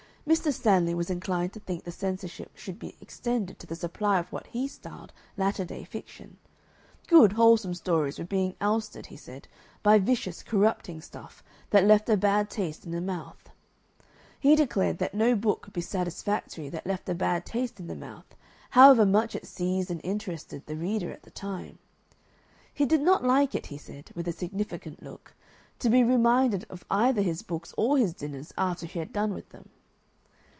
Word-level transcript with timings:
Mr. 0.27 0.53
Stanley 0.53 0.93
was 0.93 1.09
inclined 1.09 1.51
to 1.51 1.59
think 1.59 1.83
the 1.83 1.91
censorship 1.91 2.51
should 2.55 2.77
be 2.77 2.95
extended 3.01 3.57
to 3.57 3.65
the 3.65 3.75
supply 3.75 4.19
of 4.19 4.31
what 4.31 4.45
he 4.47 4.67
styled 4.67 5.11
latter 5.35 5.65
day 5.65 5.83
fiction; 5.83 6.37
good 7.07 7.33
wholesome 7.33 7.73
stories 7.73 8.19
were 8.19 8.23
being 8.25 8.55
ousted, 8.61 9.07
he 9.07 9.17
said, 9.17 9.47
by 9.81 9.97
"vicious, 9.97 10.43
corrupting 10.43 11.01
stuff" 11.01 11.43
that 11.71 11.83
"left 11.83 12.07
a 12.07 12.15
bad 12.15 12.51
taste 12.51 12.85
in 12.85 12.91
the 12.91 13.01
mouth." 13.01 13.49
He 14.39 14.55
declared 14.55 14.99
that 14.99 15.15
no 15.15 15.35
book 15.35 15.63
could 15.63 15.73
be 15.73 15.81
satisfactory 15.81 16.69
that 16.69 16.85
left 16.87 17.09
a 17.09 17.15
bad 17.15 17.43
taste 17.43 17.79
in 17.79 17.87
the 17.87 17.95
mouth, 17.95 18.35
however 18.69 19.07
much 19.07 19.35
it 19.35 19.47
seized 19.47 19.89
and 19.89 19.99
interested 20.03 20.63
the 20.67 20.75
reader 20.77 21.11
at 21.11 21.23
the 21.23 21.31
time. 21.31 21.79
He 22.71 22.85
did 22.85 23.01
not 23.01 23.23
like 23.23 23.55
it, 23.55 23.65
he 23.65 23.77
said, 23.79 24.11
with 24.15 24.27
a 24.27 24.31
significant 24.31 25.01
look, 25.01 25.33
to 25.79 25.89
be 25.89 26.03
reminded 26.03 26.63
of 26.69 26.85
either 26.91 27.23
his 27.23 27.41
books 27.41 27.73
or 27.75 27.97
his 27.97 28.13
dinners 28.13 28.53
after 28.55 28.85
he 28.85 28.99
had 28.99 29.11
done 29.11 29.33
with 29.33 29.49
them. 29.49 29.67